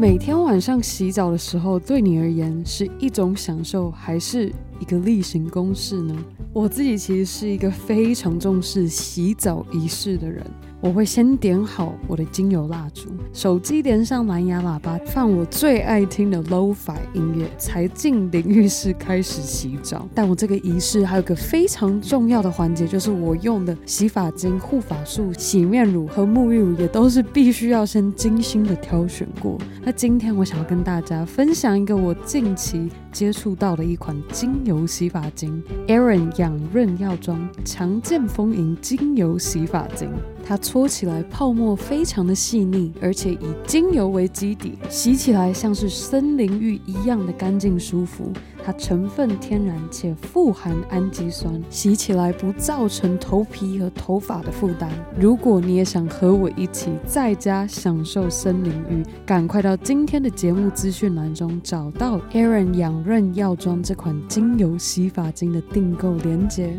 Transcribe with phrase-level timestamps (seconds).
[0.00, 6.14] 每天晚上洗澡的时候，对你而言是一种享受，还是一个例行公事呢？
[6.52, 10.46] 我自己其实是一个非常重视洗澡仪式的人。
[10.80, 20.08] 我会先点好我的精油蜡烛，手机连上蓝牙喇叭，放我最爱听的 Lo-Fi 音乐，才进淋浴室开始洗澡。
[20.14, 29.58] 但我这个仪式还有个非常重要的环节，就是我用的洗发精、护发素、洗面乳和沐浴乳也都是必须要先精心的挑选过。
[29.82, 40.08] 那今天我想要跟大家分享一个我近期接触到的一款精油洗发精 ——Aaron 养润药妆强健丰盈精油洗发精。
[40.48, 48.32] 它搓起来泡沫非常的细腻，而且以精油为基底，洗起来像是森林浴一样的干净舒服。
[48.64, 54.90] 它成分天然且富含氨基酸，洗起来不造成头皮和头发的负担。
[55.20, 66.78] 如果你也想和我一起在家享受森林浴，赶快到今天的节目资讯栏中找到 Aaron 养润药妆这款精油洗发精的订购链接。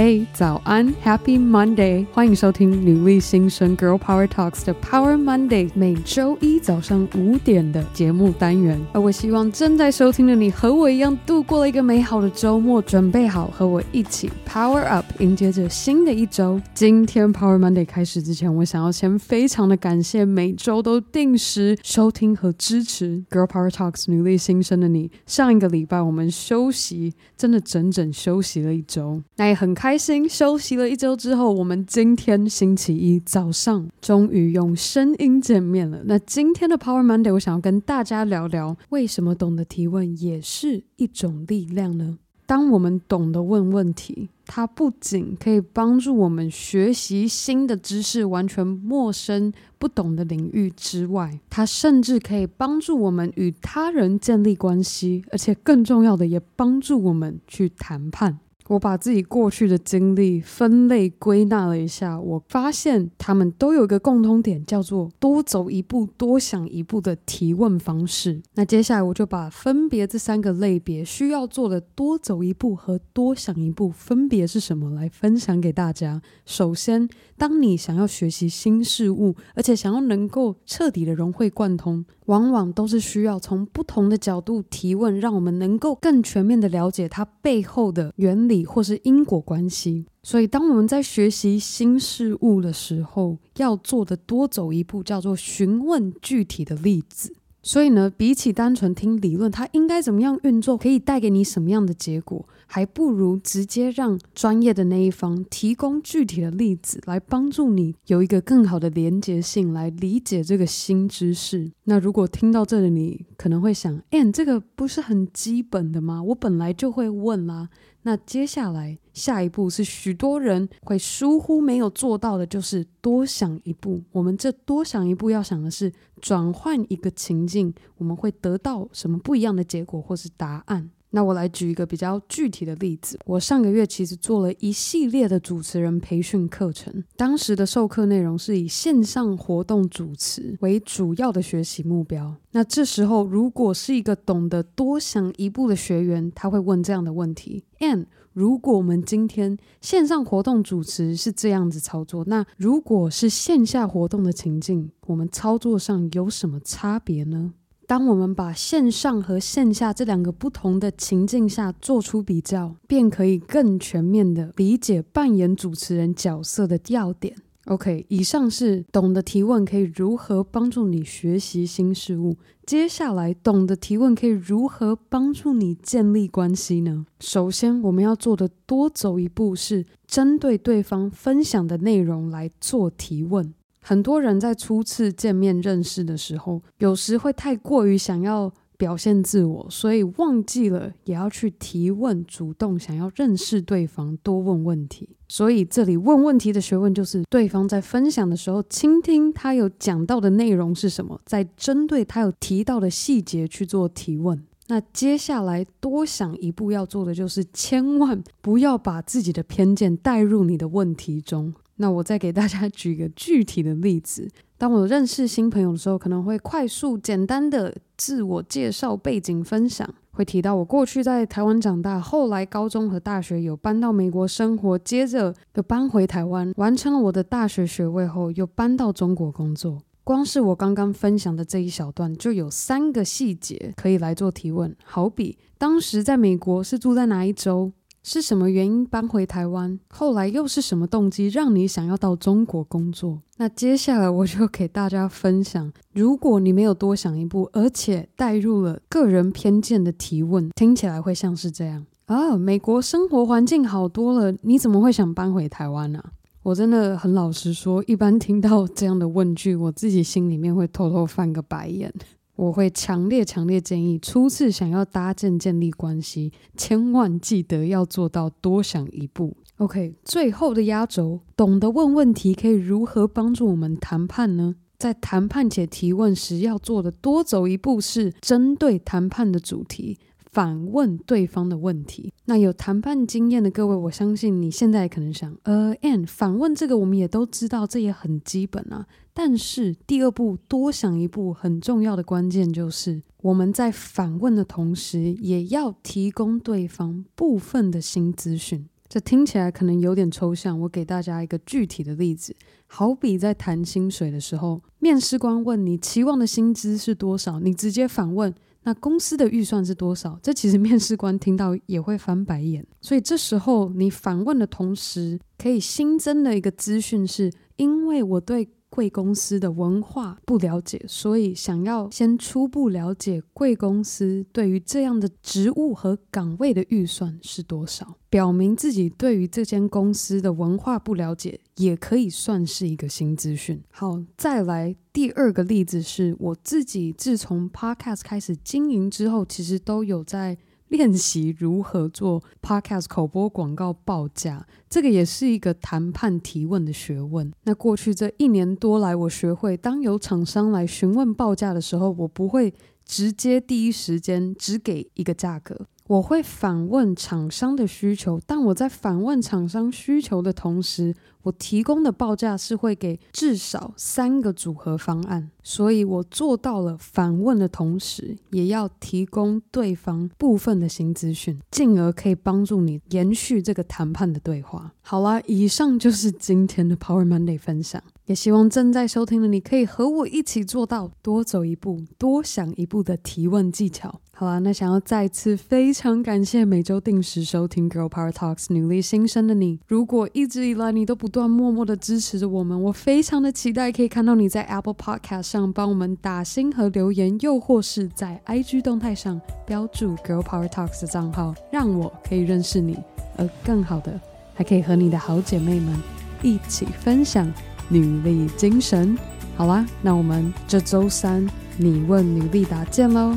[0.00, 2.06] Hey，，早安，Happy Monday！
[2.12, 8.78] 欢迎收听女力新生 Girl Power Talks 的 Power Monday，每周一早上五点的节目单元。
[8.92, 16.60] 而我希望正在收听的你和我一样度过了一个美好的周末，准备好和我一起 Power Up，迎接着新的一周。
[16.72, 25.10] 今天 Power Monday 开始之前，我想要先非常的感谢每周都定时收听和支持 Girl Power Talks 女力新生的你。
[25.26, 29.98] 上一个礼拜我们休息，真的整整休息了一周，那也很开。
[29.98, 36.00] 心休息了一周之后，我们今天星期一早上终于用声音见面了。
[36.04, 42.18] 那今天的 Power Monday，我想要跟大家聊聊，为什么懂得提问也是一种力量呢？
[42.48, 58.38] 当我们懂得问问题，它不仅可以帮助我们学习新的知识，完全陌生不懂的领域之外，它甚至可以帮助我们与他人建立关系，而且更重要的，也帮助我们去谈判。
[58.68, 68.40] 我把自己过去的经历分类归纳了一下，我发现他们都有一个共通点，叫做多走一步、多想一步的提问方式。
[68.54, 76.20] 那接下来我就把分别这三个类别需要做的多走一步和多想一步分别是什么来分享给大家。
[76.44, 90.06] 首先，当你想要学习新事物，而且想要能够彻底的融会贯通，往往都是需要从不同的角度提问，让我们能够更全面的了解它背后的原理或是因果关系。
[90.22, 97.34] 所以，当我们在学习新事物的时候，要做的多走一步，叫做询问具体的例子。
[97.68, 102.48] 所以呢，比起单纯听理论，它应该怎么样运作，可以带给你什么样的结果？
[102.66, 111.70] 还不如直接让专业的那一方提供具体的例子，来帮助你有一个更好的连结性，来理解这个新知识。
[111.84, 116.22] 那如果听到这里，你可能会想：“哎，这个不是很基本的吗？
[116.22, 117.68] 我本来就会问啦。”
[118.04, 124.00] 那接下来下一步是许多人会疏忽没有做到的，就是多想一步。
[124.12, 130.90] 我们这多想一步要想的是转换一个情境，我们会得到什么不一样的结果或是答案。
[131.10, 133.18] 那我来举一个比较具体的例子。
[133.24, 142.36] 我上个月其实做了一系列的主持人培训课程，当时的授课内容是以线上活动主持为主要的学习目标。
[142.50, 148.04] 那这时候，如果是一个懂得多想一步的学员，他会问这样的问题：And
[148.38, 157.54] 如果我们今天线上活动主持是这样子操作，那如果是线下活动的情境，我们操作上有什么差别呢？
[157.88, 167.34] 当我们把线上和线下这两个不同的情境下做出比较，便可以更全面的理解扮演主持人角色的要点。
[167.68, 172.38] OK，以上是懂得提问可以如何帮助你学习新事物。
[172.64, 177.04] 接下来，懂得提问可以如何帮助你建立关系呢？
[177.20, 183.52] 首先，我们要做的多走一步是针对对方分享的内容来做提问。
[183.82, 195.10] 很多人在初次见面认识的时候，有时会太过于想要表现自我，所以忘记了也要去提问，主动想要认识对方，多问问题。
[195.28, 204.42] 所以这里问问题的学问就是，对方在分享的时候，倾听他有讲到的内容是什么，再针对他有提到的细节去做提问。
[204.68, 211.52] 那接下来多想一步要做的就是，千万不要把自己的偏见带入你的问题中。
[211.78, 214.28] 那我再给大家举一个具体的例子。
[214.56, 229.80] 当我认识新朋友的时候，可能会快速简单的自我介绍、背景分享，会提到我过去在台湾长大，后来高中和大学有搬到美国生活，接着又搬回台湾，完成了我的大学学位后，又搬到中国工作。
[230.02, 237.70] 光是我刚刚分享的这一小段，就有三个细节可以来做提问，好比当时在美国是住在哪一州？
[238.02, 239.78] 是什么原因搬回台湾？
[239.90, 243.20] 后来又是什么动机让你想要到中国工作？
[243.36, 256.02] 那接下来我就给大家分享，如果你没有多想一步，而且带入了个人偏见的提问，听起来会像是这样啊，美国生活环境好多了，你怎么会想搬回台湾呢？
[256.44, 261.92] 我真的很老实说，一般听到这样的问句，我自己心里面会偷偷翻个白眼。
[262.38, 269.36] 我会强烈强烈建议，初次想要搭建建立关系，千万记得要做到多想一步。
[269.56, 274.54] OK，最后的压轴，懂得问问题可以如何帮助我们谈判呢？
[274.78, 279.98] 在谈判且提问时要做的多走一步是针对谈判的主题。
[280.38, 282.12] 反问对方的问题。
[282.26, 285.74] 那有谈判经验的各位，我相信你现在可能想，呃
[286.06, 288.86] 反问这个我们也都知道，这也很基本啊。
[289.12, 298.68] 但是第二步多想一步，很重要的关键就是我们在反问的同时，也要提供对方部分的新资讯。
[298.88, 302.36] 这听起来可能有点抽象，我给大家一个具体的例子，
[302.68, 308.32] 好比在谈薪水的时候，面试官问你期望的薪资是多少，你直接反问。
[308.62, 310.18] 那公司的预算是多少？
[310.22, 312.66] 这其实面试官听到也会翻白眼。
[312.80, 318.48] 所以这时候你反问的同时，可以新增的一个资讯是，因为我对。
[318.78, 333.60] 贵公司的文化不了解，所以想要先初步了解贵公司对于这样的职务和岗位的预算是多少，表明自己对于这间公司的文化不了解，也可以算是一个新资讯。
[333.72, 340.38] 好，再来第二个例子是我自己自从 Podcast 开始经营之后，其实都有在。
[340.68, 347.32] 练习如何做 Podcast 口播广告报价，这个也是一个谈判提问的学问。
[347.44, 352.52] 那过去这一年多来，我学会当有厂商来询问报价的时候，我不会
[352.84, 355.66] 直接第一时间只给一个价格。
[355.88, 365.30] 我会反问厂商的需求，但我在反问厂商需求的同时，我提供的报价是会给至少三个组合方案。
[365.42, 374.74] 所以我做到了反问的同时，也要提供对方部分的新资讯，进而可以帮助你延续这个谈判的对话。
[374.82, 377.82] 好啦，以上就是今天的 Power Monday 分享。
[378.04, 384.00] 也希望正在收听的你可以和我一起做到多走一步、多想一步的提问技巧。
[384.20, 389.60] 好啦，那想要再次非常感谢每周定时收听 Girl Power Talks 女力新生的你。
[389.68, 402.76] 如果一直以来你都不断默默的支持着我们，我非常的期待可以看到你在 Apple Podcast 上帮我们打星和留言，又或是在 IG 动态上标注 Girl Power Talks 的账号，让我可以认识你，
[403.16, 404.00] 而更好的
[404.34, 405.80] 还可以和你的好姐妹们
[406.22, 407.32] 一起分享。
[407.68, 408.98] 女力精神，
[409.36, 411.24] 好啦，那我们这周三
[411.56, 413.16] 你问女力答见喽，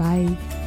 [0.00, 0.59] 拜。